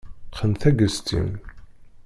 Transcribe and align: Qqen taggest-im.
Qqen 0.31 0.51
taggest-im. 0.61 1.29